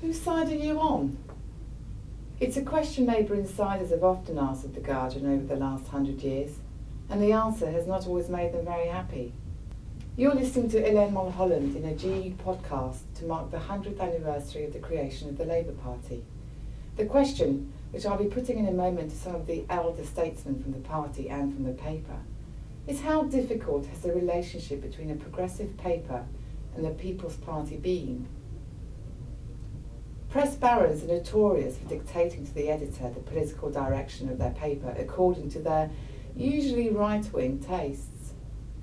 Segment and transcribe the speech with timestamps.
[0.00, 1.18] Whose side are you on?
[2.40, 6.22] It's a question Labour insiders have often asked of The Guardian over the last hundred
[6.22, 6.52] years,
[7.10, 9.34] and the answer has not always made them very happy.
[10.16, 14.72] You're listening to Helene Mulholland in a GU podcast to mark the 100th anniversary of
[14.72, 16.24] the creation of the Labour Party.
[16.96, 20.62] The question, which I'll be putting in a moment to some of the elder statesmen
[20.62, 22.20] from the party and from the paper,
[22.86, 26.24] is how difficult has the relationship between a progressive paper
[26.74, 28.26] and the People's Party been?
[30.30, 34.94] Press barons are notorious for dictating to the editor the political direction of their paper
[34.96, 35.90] according to their
[36.36, 38.34] usually right-wing tastes.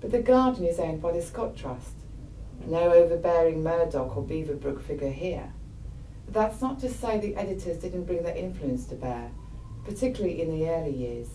[0.00, 1.94] But The Guardian is owned by the Scott Trust.
[2.64, 5.52] No overbearing Murdoch or Beaverbrook figure here.
[6.28, 9.32] That's not to say the editors didn't bring their influence to bear,
[9.84, 11.28] particularly in the early years.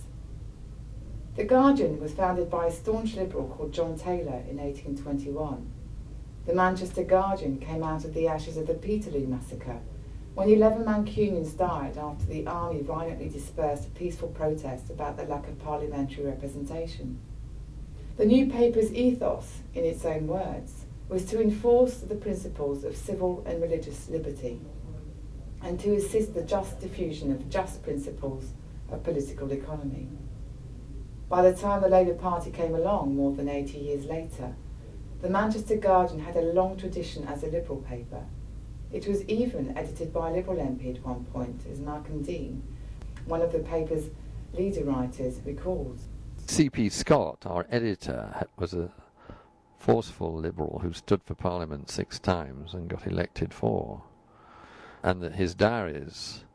[1.35, 5.70] The Guardian was founded by a staunch liberal called John Taylor in 1821.
[6.45, 9.81] The Manchester Guardian came out of the ashes of the Peterloo massacre,
[10.38, 15.48] when 11 Mancunians died after the army violently dispersed a peaceful protest about the lack
[15.48, 17.20] of parliamentary representation.
[18.18, 23.44] The new paper's ethos, in its own words, was to enforce the principles of civil
[23.48, 24.62] and religious liberty
[25.63, 28.54] and to assist the just diffusion of just principles
[28.91, 30.07] of political economy.
[31.29, 34.54] By the time the Labour Party came along more than 80 years later,
[35.20, 38.26] the Manchester Guardian had a long tradition as a Liberal paper.
[38.91, 42.63] It was even edited by a Liberal MP at one point, as Malcolm Dean,
[43.26, 44.10] one of the paper's
[44.54, 46.07] leader writers, recalls.
[46.46, 46.88] C.P.
[46.90, 48.90] Scott, our editor, was a
[49.77, 54.04] forceful Liberal who stood for Parliament six times and got elected four.
[55.04, 56.46] And that his diaries,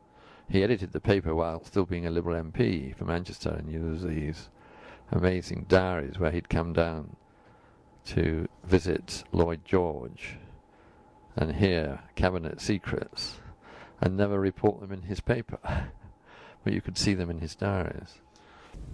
[0.49, 4.49] he edited the paper while still being a Liberal MP for Manchester and used these
[5.11, 7.15] amazing diaries where he'd come down
[8.05, 10.37] to visit Lloyd George
[11.35, 13.35] and hear cabinet secrets
[14.01, 15.59] and never report them in his paper,
[16.63, 18.15] but you could see them in his diaries.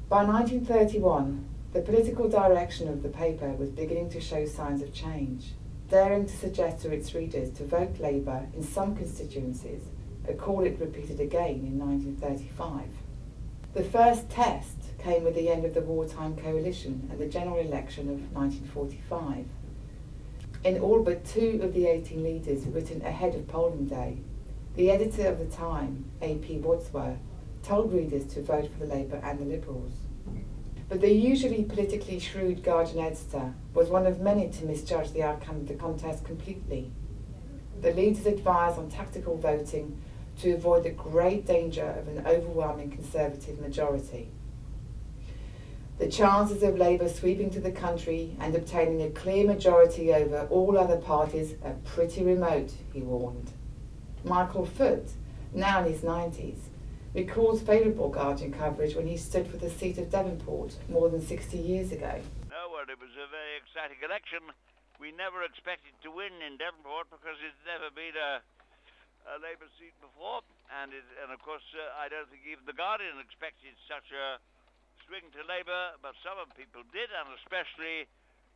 [0.07, 5.53] By 1931, the political direction of the paper was beginning to show signs of change,
[5.89, 9.83] daring to suggest to its readers to vote Labour in some constituencies,
[10.27, 12.87] a call it repeated again in 1935.
[13.73, 18.09] The first test came with the end of the wartime coalition and the general election
[18.09, 19.45] of 1945.
[20.61, 24.17] In all but two of the 18 leaders written ahead of polling day,
[24.75, 26.57] the editor of the time, A.P.
[26.57, 27.19] Wadsworth,
[27.63, 29.93] told readers to vote for the Labour and the Liberals.
[30.89, 35.57] But the usually politically shrewd Guardian editor was one of many to misjudge the outcome
[35.57, 36.91] of the contest completely.
[37.81, 40.01] The leaders advised on tactical voting
[40.41, 44.31] to avoid the great danger of an overwhelming Conservative majority.
[45.99, 50.79] The chances of Labour sweeping to the country and obtaining a clear majority over all
[50.79, 53.51] other parties are pretty remote, he warned.
[54.23, 55.11] Michael Foot,
[55.51, 56.71] now in his 90s,
[57.13, 61.57] recalls favourable Guardian coverage when he stood for the seat of Devonport more than 60
[61.57, 62.23] years ago.
[62.47, 64.39] No, well, it was a very exciting election.
[65.03, 68.39] We never expected to win in Devonport because it's never been a,
[69.27, 70.47] a Labour seat before,
[70.79, 74.39] and it, and of course uh, I don't think even the Guardian expected such a
[75.09, 78.05] swing to Labour, but some of people did, and especially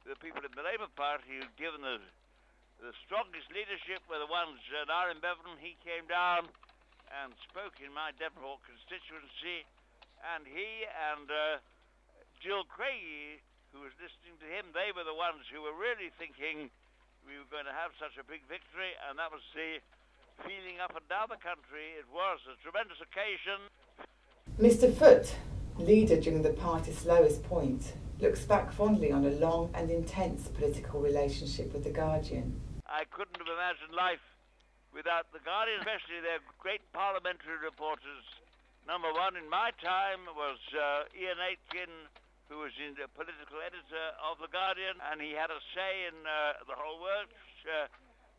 [0.05, 1.97] the people in the Labour Party who'd given the,
[2.77, 6.45] the strongest leadership were the ones, uh, Aneurin Bevan, he came down
[7.09, 9.65] and spoke in my Devonport constituency,
[10.21, 11.57] and he and uh,
[12.37, 13.41] Jill Craigie,
[13.73, 16.69] who was listening to him, they were the ones who were really thinking
[17.25, 19.81] we were going to have such a big victory, and that was the
[20.45, 21.97] feeling up and down the country.
[21.97, 23.57] It was a tremendous occasion.
[24.61, 24.93] Mr.
[24.93, 25.33] Foot
[25.77, 31.01] leader during the party's lowest point, looks back fondly on a long and intense political
[31.01, 32.61] relationship with The Guardian.
[32.85, 34.23] I couldn't have imagined life
[34.93, 38.23] without The Guardian, especially their great parliamentary reporters.
[38.85, 41.91] Number one in my time was uh, Ian Aitken,
[42.51, 46.61] who was the political editor of The Guardian, and he had a say in uh,
[46.69, 47.89] the whole work, which uh,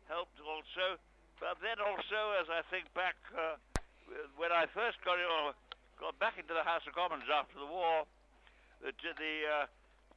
[0.07, 0.95] helped also.
[1.41, 3.59] But then also, as I think back, uh,
[4.39, 5.27] when I first got it,
[5.99, 8.03] got back into the House of Commons after the war.
[8.83, 9.65] The, the uh,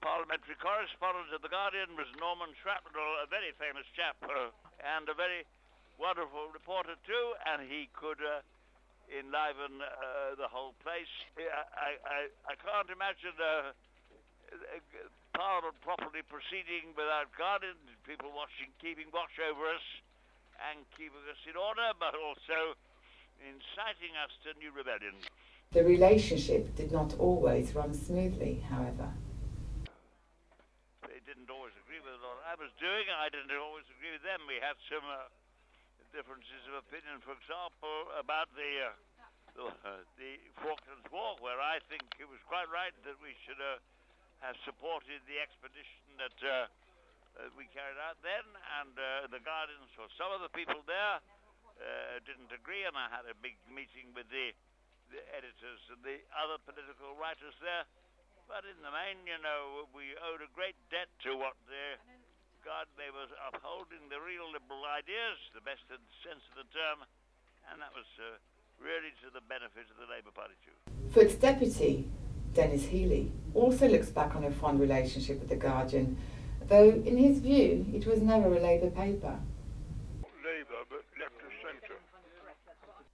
[0.02, 4.50] parliamentary correspondent of The Guardian was Norman Shrapnel, a very famous chap uh,
[4.82, 5.46] and a very
[5.98, 8.42] wonderful reporter too, and he could uh,
[9.10, 11.10] enliven uh, the whole place.
[11.38, 13.74] I, I, I can't imagine uh,
[15.34, 19.86] Parliament properly proceeding without Guardian, people watching, keeping watch over us
[20.70, 22.74] and keeping us in order, but also
[23.38, 25.27] inciting us to new rebellions.
[25.76, 29.12] The relationship did not always run smoothly, however.
[31.04, 33.04] They didn't always agree with what I was doing.
[33.12, 34.48] I didn't always agree with them.
[34.48, 35.28] We had some uh,
[36.16, 38.96] differences of opinion, for example, about the,
[39.60, 39.68] uh,
[40.16, 43.76] the, Falklands War, where I think it was quite right that we should uh,
[44.40, 46.64] have supported the expedition that uh,
[47.60, 48.46] we carried out then,
[48.80, 53.12] and uh, the Guardians, or some of the people there, uh, didn't agree, and I
[53.12, 54.56] had a big meeting with the,
[55.12, 57.84] the editors and the other political writers there.
[58.48, 62.00] But in the main, you know, we owed a great debt to what the
[62.64, 67.04] God, they were upholding the real liberal ideas, the best sense of the term,
[67.70, 68.36] and that was uh,
[68.76, 70.76] really to the benefit of the Labour Party too.
[71.12, 72.08] For its deputy,
[72.54, 76.16] Denis Healey also looks back on a fond relationship with The Guardian,
[76.68, 79.38] though in his view it was never a Labour paper.
[80.44, 82.00] Labour, but left of centre.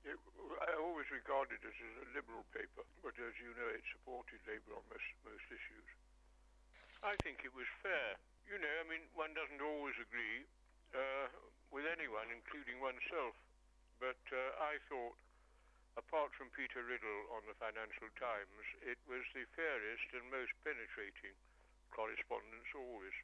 [0.04, 0.20] It,
[0.68, 4.76] I always regarded it as a liberal paper, but as you know, it supported Labour
[4.76, 5.88] on most, most issues.
[7.00, 8.20] I think it was fair.
[8.44, 10.44] You know, I mean, one doesn't always agree
[10.92, 11.32] uh,
[11.72, 13.32] with anyone, including oneself.
[13.96, 15.16] But uh, I thought,
[15.96, 18.52] apart from Peter Riddell on the Financial Times,
[18.84, 21.32] it was the fairest and most penetrating
[21.88, 23.16] correspondence always.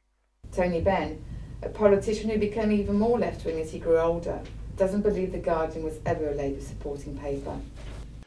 [0.49, 1.21] Tony Benn,
[1.63, 4.39] a politician who became even more left wing as he grew older,
[4.77, 7.55] doesn't believe The Guardian was ever a Labour supporting paper.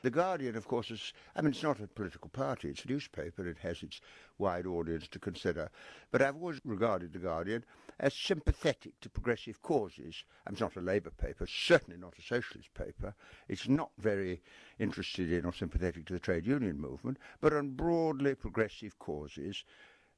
[0.02, 3.48] The Guardian, of course, is, I mean, it's not a political party, it's a newspaper,
[3.48, 4.02] it has its
[4.38, 5.70] wide audience to consider.
[6.10, 7.64] But I've always regarded The Guardian
[7.98, 10.24] as sympathetic to progressive causes.
[10.46, 13.14] I mean, it's not a Labour paper, certainly not a socialist paper.
[13.48, 14.42] It's not very
[14.78, 19.64] interested in or sympathetic to the trade union movement, but on broadly progressive causes.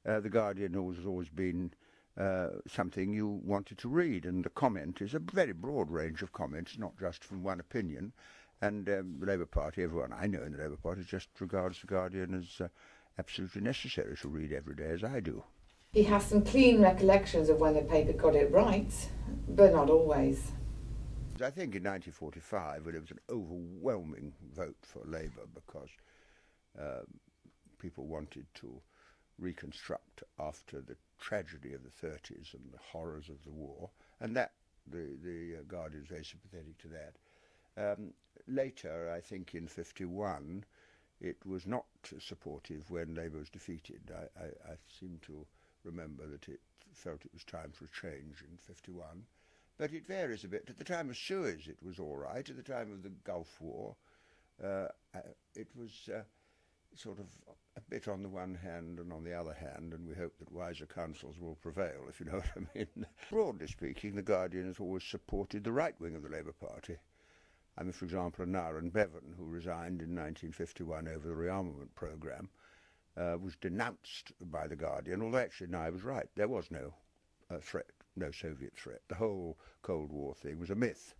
[0.05, 1.71] Uh, the Guardian has always been
[2.17, 6.33] uh, something you wanted to read, and the comment is a very broad range of
[6.33, 8.11] comments, not just from one opinion.
[8.59, 11.87] And um, the Labour Party, everyone I know in the Labour Party, just regards the
[11.87, 12.69] Guardian as uh,
[13.19, 15.43] absolutely necessary to read every day, as I do.
[15.91, 18.91] He has some clean recollections of when the paper got it right,
[19.49, 20.51] but not always.
[21.35, 25.89] I think in 1945, when it was an overwhelming vote for Labour because
[26.79, 27.01] uh,
[27.79, 28.81] people wanted to
[29.39, 33.89] reconstruct after the tragedy of the 30s and the horrors of the war,
[34.19, 34.53] and that
[34.89, 37.15] the the uh, Guardian is very sympathetic to that.
[37.77, 38.13] Um,
[38.47, 40.65] later, I think in 51,
[41.21, 41.85] it was not
[42.19, 44.11] supportive when Labour was defeated.
[44.11, 45.45] I, I, I, seem to
[45.83, 46.59] remember that it
[46.93, 49.25] felt it was time for a change in 51.
[49.77, 50.65] But it varies a bit.
[50.67, 52.47] At the time of Suez, it was all right.
[52.49, 53.95] At the time of the Gulf War,
[54.63, 55.19] uh, uh
[55.55, 56.21] it was uh,
[56.95, 57.25] sort of
[57.75, 60.51] a bit on the one hand and on the other hand, and we hope that
[60.51, 63.05] wiser counsels will prevail, if you know what I mean.
[63.29, 66.97] Broadly speaking, The Guardian has always supported the right wing of the Labour Party.
[67.77, 72.49] I mean, for example, Aneurin Bevan, who resigned in 1951 over the rearmament programme,
[73.15, 76.27] uh, was denounced by The Guardian, although actually Nye was right.
[76.35, 76.93] There was no
[77.51, 79.01] uh, threat, no Soviet threat.
[79.07, 81.15] The whole Cold War thing was a myth.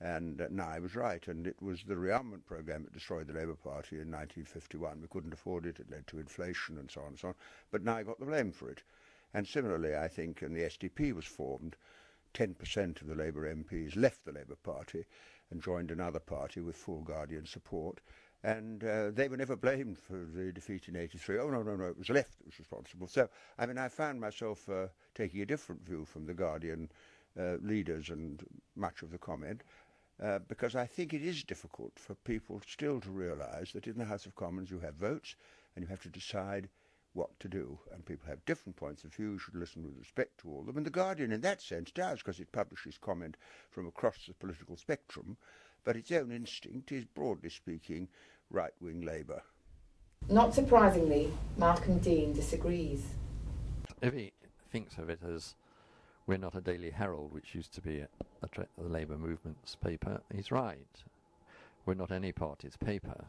[0.00, 3.54] And uh, Nye was right, and it was the rearmament programme that destroyed the Labour
[3.54, 5.02] Party in 1951.
[5.02, 7.34] We couldn't afford it, it led to inflation and so on and so on.
[7.70, 8.82] But Nye got the blame for it.
[9.34, 11.76] And similarly, I think, when the SDP was formed,
[12.34, 15.04] 10% of the Labour MPs left the Labour Party
[15.50, 18.00] and joined another party with full Guardian support.
[18.42, 21.38] And uh, they were never blamed for the defeat in 83.
[21.38, 23.06] Oh, no, no, no, it was the left that was responsible.
[23.06, 26.90] So, I mean, I found myself uh, taking a different view from the Guardian
[27.38, 28.42] uh, leaders and
[28.76, 29.62] much of the comment.
[30.22, 34.04] Uh, because I think it is difficult for people still to realise that in the
[34.04, 35.34] House of Commons you have votes
[35.74, 36.68] and you have to decide
[37.14, 37.78] what to do.
[37.92, 39.32] And people have different points of view.
[39.32, 40.76] You should listen with respect to all of them.
[40.76, 43.36] And The Guardian, in that sense, does, because it publishes comment
[43.70, 45.36] from across the political spectrum.
[45.84, 48.08] But its own instinct is, broadly speaking,
[48.50, 49.42] right wing Labour.
[50.28, 53.02] Not surprisingly, Malcolm Dean disagrees.
[54.02, 54.32] If he
[54.70, 55.54] thinks of it as
[56.30, 58.08] we're not a Daily Herald, which used to be a,
[58.40, 61.02] a tra- the Labour movement's paper, he's right.
[61.84, 63.24] We're not any party's paper.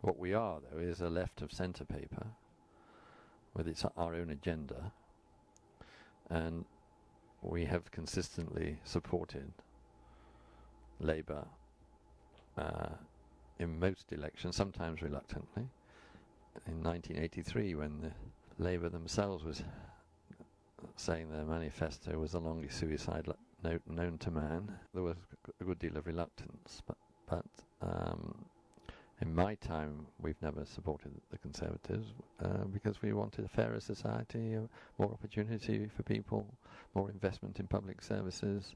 [0.00, 2.26] What we are, though, is a left of centre paper
[3.54, 4.90] with its our own agenda,
[6.28, 6.64] and
[7.42, 9.52] we have consistently supported
[10.98, 11.44] Labour
[12.58, 12.88] uh,
[13.60, 15.68] in most elections, sometimes reluctantly.
[16.66, 18.10] In 1983, when the
[18.58, 19.62] Labour themselves was
[20.96, 23.26] saying their manifesto was the longest suicide
[23.62, 25.16] note known to man, there was
[25.60, 26.96] a good deal of reluctance, but
[27.28, 27.44] but
[27.82, 28.44] um,
[29.20, 32.08] in my time, we've never supported the Conservatives
[32.42, 34.56] uh, because we wanted a fairer society,
[34.98, 36.46] more opportunity for people,
[36.94, 38.74] more investment in public services,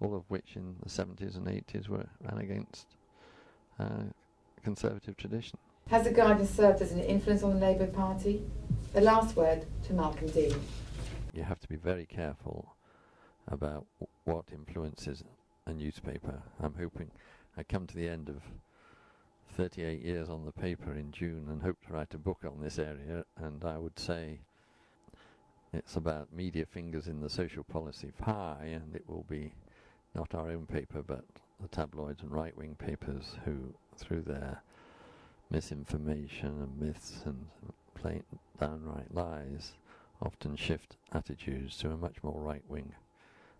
[0.00, 2.86] all of which in the 70s and 80s were ran against
[3.78, 4.04] uh,
[4.64, 5.58] Conservative tradition.
[5.90, 8.42] Has the Guardian served as an influence on the Labour Party?
[8.94, 10.54] The last word to Malcolm Dean.
[11.32, 12.76] You have to be very careful
[13.48, 13.86] about
[14.24, 15.24] what influences
[15.66, 16.42] a newspaper.
[16.60, 17.10] I'm hoping
[17.56, 18.42] I come to the end of
[19.56, 22.78] 38 years on the paper in June and hope to write a book on this
[22.78, 23.24] area.
[23.36, 24.40] And I would say
[25.72, 29.52] it's about media fingers in the social policy pie, and it will be
[30.14, 31.24] not our own paper, but
[31.60, 34.62] the tabloids and right wing papers who, through their
[35.50, 37.46] misinformation and myths and
[37.94, 38.22] plain
[38.60, 39.72] downright lies,
[40.22, 42.92] often shift attitudes to a much more right wing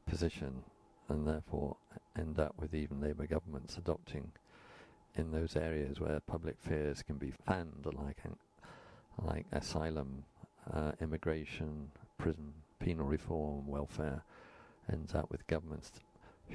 [0.07, 0.63] position
[1.09, 1.77] and therefore
[2.19, 4.31] end up with even Labour governments adopting
[5.17, 8.17] in those areas where public fears can be fanned, like
[9.23, 10.25] like asylum,
[10.73, 14.23] uh, immigration, prison, penal reform, welfare,
[14.91, 15.93] ends up with governments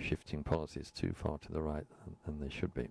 [0.02, 1.86] shifting policies too far to the right
[2.26, 2.90] than they should be.